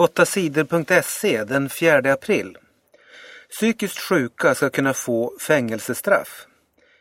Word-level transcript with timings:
8sidor.se 0.00 1.44
den 1.44 1.68
4 1.68 2.12
april. 2.12 2.58
Psykiskt 3.50 3.98
sjuka 3.98 4.54
ska 4.54 4.70
kunna 4.70 4.94
få 4.94 5.32
fängelsestraff. 5.40 6.46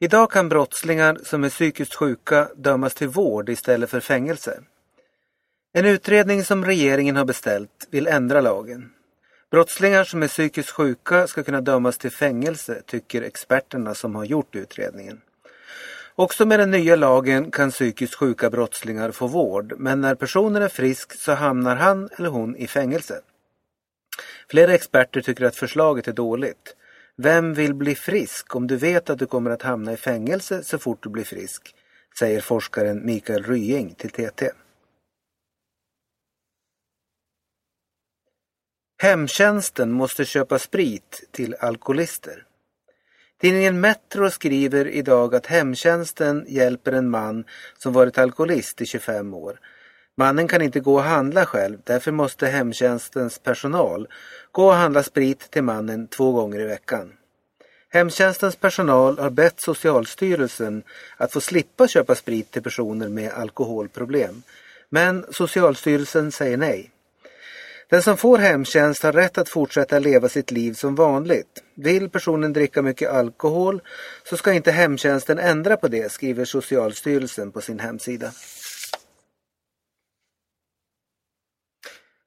Idag 0.00 0.30
kan 0.30 0.48
brottslingar 0.48 1.18
som 1.24 1.44
är 1.44 1.48
psykiskt 1.48 1.94
sjuka 1.94 2.48
dömas 2.56 2.94
till 2.94 3.08
vård 3.08 3.48
istället 3.48 3.90
för 3.90 4.00
fängelse. 4.00 4.60
En 5.72 5.86
utredning 5.86 6.44
som 6.44 6.64
regeringen 6.64 7.16
har 7.16 7.24
beställt 7.24 7.88
vill 7.90 8.06
ändra 8.06 8.40
lagen. 8.40 8.90
Brottslingar 9.50 10.04
som 10.04 10.22
är 10.22 10.28
psykiskt 10.28 10.70
sjuka 10.70 11.26
ska 11.26 11.42
kunna 11.42 11.60
dömas 11.60 11.98
till 11.98 12.10
fängelse, 12.10 12.82
tycker 12.86 13.22
experterna 13.22 13.94
som 13.94 14.14
har 14.14 14.24
gjort 14.24 14.54
utredningen. 14.56 15.20
Också 16.20 16.46
med 16.46 16.60
den 16.60 16.70
nya 16.70 16.96
lagen 16.96 17.50
kan 17.50 17.70
psykiskt 17.70 18.14
sjuka 18.14 18.50
brottslingar 18.50 19.10
få 19.10 19.26
vård, 19.26 19.74
men 19.78 20.00
när 20.00 20.14
personen 20.14 20.62
är 20.62 20.68
frisk 20.68 21.12
så 21.12 21.32
hamnar 21.32 21.76
han 21.76 22.08
eller 22.18 22.28
hon 22.28 22.56
i 22.56 22.66
fängelse. 22.66 23.20
Flera 24.48 24.74
experter 24.74 25.20
tycker 25.20 25.44
att 25.44 25.56
förslaget 25.56 26.08
är 26.08 26.12
dåligt. 26.12 26.76
Vem 27.16 27.54
vill 27.54 27.74
bli 27.74 27.94
frisk 27.94 28.56
om 28.56 28.66
du 28.66 28.76
vet 28.76 29.10
att 29.10 29.18
du 29.18 29.26
kommer 29.26 29.50
att 29.50 29.62
hamna 29.62 29.92
i 29.92 29.96
fängelse 29.96 30.64
så 30.64 30.78
fort 30.78 31.02
du 31.02 31.08
blir 31.08 31.24
frisk? 31.24 31.74
Säger 32.18 32.40
forskaren 32.40 33.06
Mikael 33.06 33.44
Rying 33.44 33.94
till 33.94 34.10
TT. 34.10 34.50
Hemtjänsten 39.02 39.92
måste 39.92 40.24
köpa 40.24 40.58
sprit 40.58 41.28
till 41.30 41.54
alkoholister. 41.54 42.46
Tidningen 43.40 43.80
Metro 43.80 44.30
skriver 44.30 44.88
idag 44.88 45.34
att 45.34 45.46
hemtjänsten 45.46 46.44
hjälper 46.48 46.92
en 46.92 47.10
man 47.10 47.44
som 47.78 47.92
varit 47.92 48.18
alkoholist 48.18 48.80
i 48.80 48.86
25 48.86 49.34
år. 49.34 49.60
Mannen 50.16 50.48
kan 50.48 50.62
inte 50.62 50.80
gå 50.80 50.94
och 50.94 51.02
handla 51.02 51.46
själv, 51.46 51.78
därför 51.84 52.12
måste 52.12 52.46
hemtjänstens 52.46 53.38
personal 53.38 54.08
gå 54.52 54.66
och 54.66 54.74
handla 54.74 55.02
sprit 55.02 55.50
till 55.50 55.62
mannen 55.62 56.06
två 56.08 56.32
gånger 56.32 56.60
i 56.60 56.64
veckan. 56.64 57.12
Hemtjänstens 57.88 58.56
personal 58.56 59.18
har 59.18 59.30
bett 59.30 59.60
Socialstyrelsen 59.60 60.82
att 61.16 61.32
få 61.32 61.40
slippa 61.40 61.88
köpa 61.88 62.14
sprit 62.14 62.50
till 62.50 62.62
personer 62.62 63.08
med 63.08 63.32
alkoholproblem. 63.32 64.42
Men 64.88 65.24
Socialstyrelsen 65.30 66.32
säger 66.32 66.56
nej. 66.56 66.90
Den 67.90 68.02
som 68.02 68.16
får 68.16 68.38
hemtjänst 68.38 69.02
har 69.02 69.12
rätt 69.12 69.38
att 69.38 69.48
fortsätta 69.48 69.98
leva 69.98 70.28
sitt 70.28 70.50
liv 70.50 70.72
som 70.72 70.94
vanligt. 70.94 71.62
Vill 71.74 72.10
personen 72.10 72.52
dricka 72.52 72.82
mycket 72.82 73.10
alkohol 73.10 73.82
så 74.24 74.36
ska 74.36 74.52
inte 74.52 74.70
hemtjänsten 74.70 75.38
ändra 75.38 75.76
på 75.76 75.88
det, 75.88 76.12
skriver 76.12 76.44
Socialstyrelsen 76.44 77.52
på 77.52 77.60
sin 77.60 77.78
hemsida. 77.78 78.30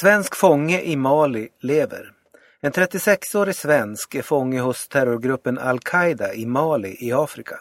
Svensk 0.00 0.36
fånge 0.36 0.80
i 0.80 0.96
Mali 0.96 1.48
lever. 1.60 2.12
En 2.60 2.72
36-årig 2.72 3.56
svensk 3.56 4.14
är 4.14 4.22
fånge 4.22 4.60
hos 4.60 4.88
terrorgruppen 4.88 5.58
Al-Qaida 5.58 6.34
i 6.34 6.46
Mali 6.46 6.96
i 7.00 7.12
Afrika. 7.12 7.60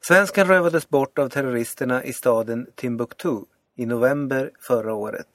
Svensken 0.00 0.48
rövades 0.48 0.88
bort 0.88 1.18
av 1.18 1.28
terroristerna 1.28 2.04
i 2.04 2.12
staden 2.12 2.66
Timbuktu 2.74 3.36
i 3.76 3.86
november 3.86 4.50
förra 4.60 4.94
året. 4.94 5.26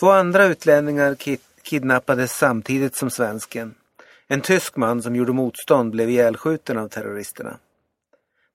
Två 0.00 0.10
andra 0.10 0.44
utlänningar 0.44 1.14
kid 1.14 1.40
kidnappades 1.62 2.32
samtidigt 2.32 2.96
som 2.96 3.10
svensken. 3.10 3.74
En 4.28 4.40
tysk 4.40 4.76
man 4.76 5.02
som 5.02 5.16
gjorde 5.16 5.32
motstånd 5.32 5.90
blev 5.90 6.10
ihjälskjuten 6.10 6.78
av 6.78 6.88
terroristerna. 6.88 7.58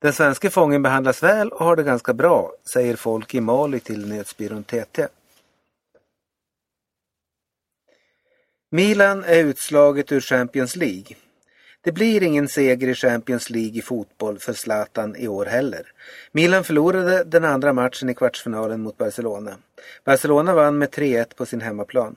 Den 0.02 0.14
svenska 0.14 0.50
fången 0.50 0.84
behandlas 0.84 1.24
väl 1.24 1.50
och 1.50 1.66
har 1.66 1.76
det 1.76 1.84
ganska 1.84 2.14
bra, 2.14 2.52
säger 2.74 2.96
folk 2.96 3.36
i 3.36 3.42
Mali 3.42 3.80
till 3.80 4.10
nyhetsbyrån 4.10 4.64
TT. 4.64 5.08
Milan 8.72 9.24
är 9.24 9.44
utslaget 9.44 10.12
ur 10.12 10.22
Champions 10.22 10.76
League. 10.76 11.16
Det 11.84 11.92
blir 11.92 12.24
ingen 12.24 12.48
seger 12.48 12.88
i 12.88 12.96
Champions 12.96 13.50
League 13.50 13.80
i 13.80 13.82
fotboll 13.82 14.40
för 14.40 14.54
Zlatan 14.54 15.16
i 15.16 15.28
år 15.28 15.46
heller. 15.46 15.92
Milan 16.32 16.64
förlorade 16.64 17.24
den 17.24 17.46
andra 17.46 17.74
matchen 17.74 18.10
i 18.10 18.14
kvartsfinalen 18.14 18.82
mot 18.82 18.98
Barcelona. 18.98 19.56
Barcelona 20.04 20.54
vann 20.54 20.78
med 20.78 20.90
3-1 20.90 21.36
på 21.36 21.46
sin 21.46 21.62
hemmaplan. 21.62 22.16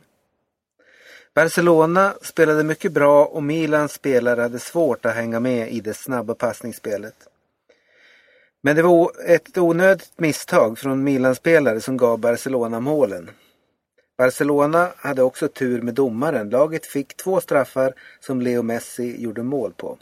Barcelona 1.34 2.14
spelade 2.22 2.64
mycket 2.64 2.92
bra 2.92 3.24
och 3.24 3.42
Milans 3.42 3.92
spelare 3.92 4.40
hade 4.40 4.58
svårt 4.58 5.04
att 5.04 5.14
hänga 5.14 5.40
med 5.40 5.72
i 5.72 5.80
det 5.80 5.94
snabba 5.94 6.34
passningsspelet. 6.34 7.14
Men 8.62 8.76
det 8.76 8.82
var 8.82 9.12
ett 9.26 9.58
onödigt 9.58 10.12
misstag 10.16 10.78
från 10.78 11.04
Milans 11.04 11.38
spelare 11.38 11.80
som 11.80 11.96
gav 11.96 12.18
Barcelona 12.18 12.80
målen. 12.80 13.30
Barcelona 14.18 14.92
hade 14.96 15.22
också 15.22 15.48
tur 15.48 15.82
med 15.82 15.94
domaren. 15.94 16.50
Laget 16.50 16.86
fick 16.86 17.16
två 17.16 17.40
straffar 17.40 17.94
som 18.20 18.40
Leo 18.40 18.62
Messi 18.62 19.22
gjorde 19.22 19.42
mål 19.42 19.72
på. 19.72 19.98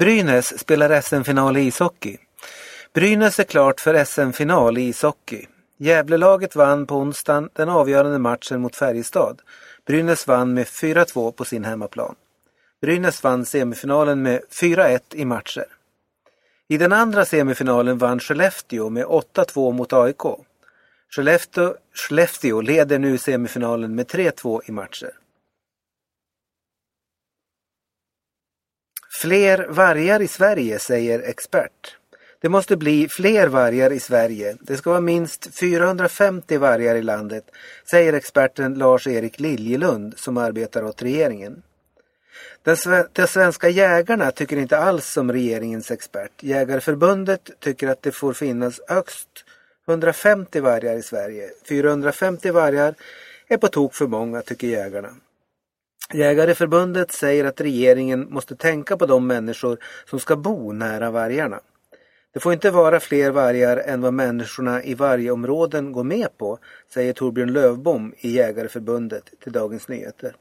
Brynäs 0.00 0.58
spelar 0.58 1.00
SM-final 1.00 1.56
i 1.56 1.60
ishockey. 1.60 2.18
Brynäs 2.92 3.40
är 3.40 3.44
klart 3.44 3.80
för 3.80 4.04
SM-final 4.04 4.78
i 4.78 4.82
ishockey. 4.82 5.46
Gävlelaget 5.78 6.56
vann 6.56 6.86
på 6.86 6.96
onsdagen 6.96 7.50
den 7.52 7.68
avgörande 7.68 8.18
matchen 8.18 8.60
mot 8.60 8.76
Färjestad. 8.76 9.42
Brynäs 9.86 10.26
vann 10.26 10.54
med 10.54 10.66
4-2 10.66 11.32
på 11.32 11.44
sin 11.44 11.64
hemmaplan. 11.64 12.14
Brynäs 12.80 13.22
vann 13.22 13.44
semifinalen 13.44 14.22
med 14.22 14.40
4-1 14.50 15.00
i 15.12 15.24
matcher. 15.24 15.75
I 16.68 16.78
den 16.78 16.92
andra 16.92 17.24
semifinalen 17.24 17.98
vann 17.98 18.20
Skellefteå 18.20 18.90
med 18.90 19.04
8-2 19.06 19.72
mot 19.72 19.92
AIK. 19.92 20.24
Skellefteå, 21.08 21.74
Skellefteå 21.94 22.60
leder 22.60 22.98
nu 22.98 23.18
semifinalen 23.18 23.94
med 23.94 24.06
3-2 24.06 24.60
i 24.66 24.72
matcher. 24.72 25.12
Fler 29.22 29.66
vargar 29.68 30.22
i 30.22 30.28
Sverige, 30.28 30.78
säger 30.78 31.22
expert. 31.22 31.96
Det 32.40 32.48
måste 32.48 32.76
bli 32.76 33.08
fler 33.08 33.48
vargar 33.48 33.92
i 33.92 34.00
Sverige. 34.00 34.56
Det 34.60 34.76
ska 34.76 34.90
vara 34.90 35.00
minst 35.00 35.58
450 35.58 36.58
vargar 36.58 36.94
i 36.94 37.02
landet, 37.02 37.50
säger 37.90 38.12
experten 38.12 38.74
Lars-Erik 38.74 39.40
Liljelund 39.40 40.18
som 40.18 40.36
arbetar 40.36 40.84
åt 40.84 41.02
regeringen. 41.02 41.62
De 43.12 43.26
svenska 43.26 43.68
jägarna 43.68 44.30
tycker 44.30 44.56
inte 44.56 44.78
alls 44.78 45.06
som 45.06 45.32
regeringens 45.32 45.90
expert. 45.90 46.42
Jägarförbundet 46.42 47.50
tycker 47.60 47.88
att 47.88 48.02
det 48.02 48.12
får 48.12 48.32
finnas 48.32 48.80
högst 48.88 49.28
150 49.88 50.60
vargar 50.60 50.96
i 50.96 51.02
Sverige. 51.02 51.50
450 51.68 52.50
vargar 52.50 52.94
är 53.48 53.56
på 53.56 53.68
tok 53.68 53.94
för 53.94 54.06
många 54.06 54.42
tycker 54.42 54.66
jägarna. 54.66 55.08
Jägareförbundet 56.12 57.12
säger 57.12 57.44
att 57.44 57.60
regeringen 57.60 58.26
måste 58.30 58.56
tänka 58.56 58.96
på 58.96 59.06
de 59.06 59.26
människor 59.26 59.78
som 60.10 60.20
ska 60.20 60.36
bo 60.36 60.72
nära 60.72 61.10
vargarna. 61.10 61.60
Det 62.34 62.40
får 62.40 62.52
inte 62.52 62.70
vara 62.70 63.00
fler 63.00 63.30
vargar 63.30 63.76
än 63.76 64.00
vad 64.00 64.14
människorna 64.14 64.82
i 64.82 64.94
vargområden 64.94 65.92
går 65.92 66.04
med 66.04 66.38
på, 66.38 66.58
säger 66.94 67.12
Torbjörn 67.12 67.52
Lövbom 67.52 68.14
i 68.18 68.30
Jägareförbundet 68.30 69.30
till 69.42 69.52
Dagens 69.52 69.88
Nyheter. 69.88 70.36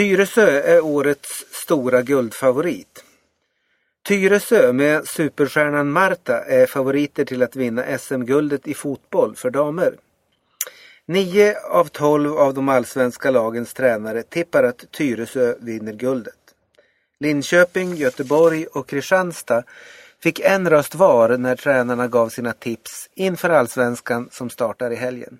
Tyresö 0.00 0.60
är 0.60 0.84
årets 0.84 1.44
stora 1.50 2.02
guldfavorit. 2.02 3.04
Tyresö 4.08 4.72
med 4.72 5.08
superstjärnan 5.08 5.90
Marta 5.90 6.44
är 6.44 6.66
favoriter 6.66 7.24
till 7.24 7.42
att 7.42 7.56
vinna 7.56 7.98
SM-guldet 7.98 8.68
i 8.68 8.74
fotboll 8.74 9.36
för 9.36 9.50
damer. 9.50 9.94
Nio 11.06 11.56
av 11.60 11.84
tolv 11.84 12.38
av 12.38 12.54
de 12.54 12.68
allsvenska 12.68 13.30
lagens 13.30 13.74
tränare 13.74 14.22
tippar 14.22 14.62
att 14.62 14.90
Tyresö 14.90 15.54
vinner 15.58 15.92
guldet. 15.92 16.54
Linköping, 17.18 17.94
Göteborg 17.94 18.66
och 18.66 18.88
Kristianstad 18.88 19.62
fick 20.22 20.40
en 20.40 20.70
röst 20.70 20.94
var 20.94 21.36
när 21.36 21.56
tränarna 21.56 22.08
gav 22.08 22.28
sina 22.28 22.52
tips 22.52 23.08
inför 23.14 23.50
allsvenskan 23.50 24.28
som 24.32 24.50
startar 24.50 24.90
i 24.90 24.96
helgen. 24.96 25.38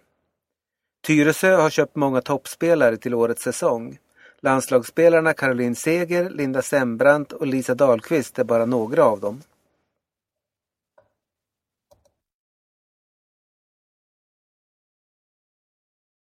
Tyresö 1.06 1.56
har 1.56 1.70
köpt 1.70 1.96
många 1.96 2.20
toppspelare 2.20 2.96
till 2.96 3.14
årets 3.14 3.42
säsong. 3.42 3.98
Landslagsspelarna 4.42 5.32
Caroline 5.32 5.74
Seger, 5.74 6.30
Linda 6.30 6.62
Sembrant 6.62 7.32
och 7.32 7.46
Lisa 7.46 7.74
Dahlqvist 7.74 8.38
är 8.38 8.44
bara 8.44 8.66
några 8.66 9.04
av 9.04 9.20
dem. 9.20 9.42